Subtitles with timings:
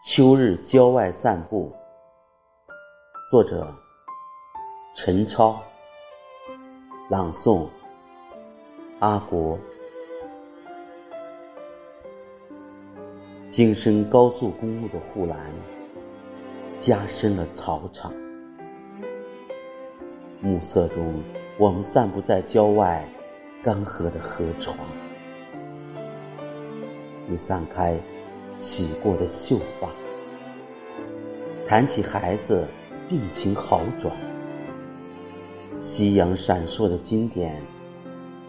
[0.00, 1.72] 秋日郊外散步，
[3.28, 3.74] 作者
[4.94, 5.60] 陈超，
[7.10, 7.68] 朗诵
[9.00, 9.58] 阿国。
[13.48, 15.52] 京深高速公路的护栏
[16.76, 18.12] 加深了草场，
[20.40, 21.20] 暮色中，
[21.58, 23.04] 我们散步在郊外
[23.64, 24.78] 干涸的河床，
[27.26, 28.00] 你散开。
[28.58, 29.88] 洗过的秀发，
[31.64, 32.66] 谈起孩子
[33.08, 34.12] 病情好转，
[35.78, 37.62] 夕阳闪烁的经典，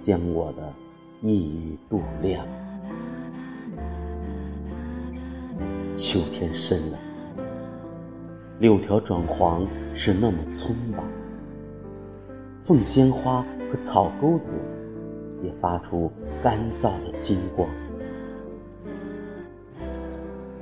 [0.00, 0.72] 将我的
[1.20, 2.46] 一语度量。
[5.94, 6.98] 秋天深了，
[8.58, 11.04] 柳条转黄是那么匆忙，
[12.62, 14.56] 凤仙花和草钩子
[15.44, 16.10] 也发出
[16.42, 17.68] 干燥的金光。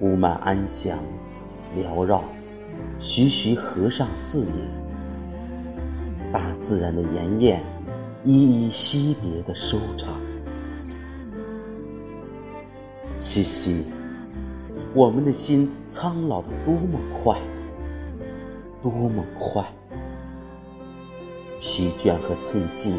[0.00, 0.98] 屋满安详，
[1.76, 2.22] 缭绕，
[3.00, 4.52] 徐徐合上四野，
[6.32, 7.60] 大自然的筵宴，
[8.24, 10.14] 依依惜别的收场。
[13.18, 13.86] 嘻嘻，
[14.94, 17.36] 我们的心苍老的多么快，
[18.80, 19.64] 多么快！
[21.60, 22.94] 疲倦和寸劲，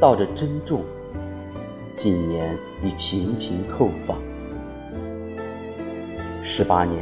[0.00, 0.82] 道着珍重，
[1.92, 4.18] 近年已频频叩访。
[6.44, 6.98] 十八年，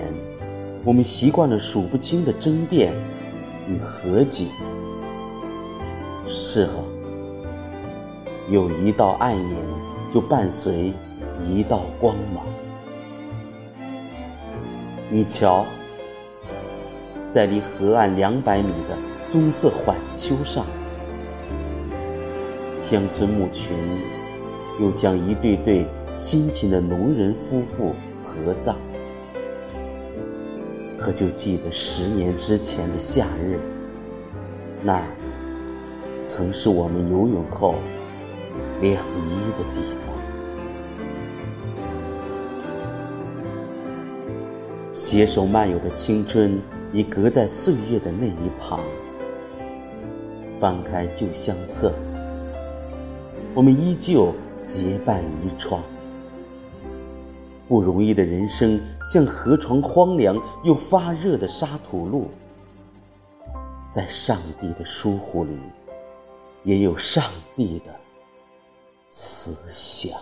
[0.84, 2.92] 我们习惯了数不清的争辩
[3.66, 4.48] 与和解。
[6.26, 6.74] 是啊，
[8.50, 9.56] 有一道暗影，
[10.12, 10.92] 就伴随
[11.42, 12.44] 一道光芒。
[15.08, 15.64] 你瞧，
[17.30, 20.66] 在离河岸两百米的棕色缓丘上，
[22.78, 23.74] 乡村牧群
[24.78, 28.76] 又将一对对辛勤的农人夫妇合葬。
[31.00, 33.58] 可就记得十年之前的夏日，
[34.82, 35.04] 那儿
[36.22, 37.76] 曾是我们游泳后
[38.82, 40.14] 晾衣的地方。
[44.92, 46.60] 携手漫游的青春
[46.92, 48.80] 已隔在岁月的那一旁。
[50.58, 51.94] 翻开旧相册，
[53.54, 54.34] 我们依旧
[54.66, 55.82] 结伴一窗。
[57.70, 62.26] 不容易的人生，像河床荒凉又发热的沙土路，
[63.86, 65.56] 在上帝的疏忽里，
[66.64, 67.22] 也有上
[67.54, 67.94] 帝的
[69.08, 70.20] 慈祥。